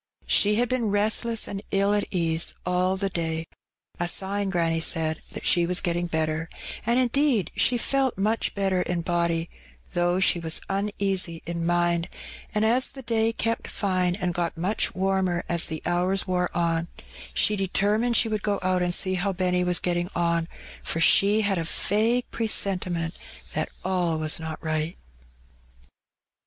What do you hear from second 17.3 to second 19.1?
she determined she would go out and